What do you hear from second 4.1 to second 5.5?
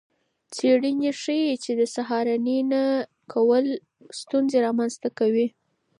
ستونزې رامنځته کوي.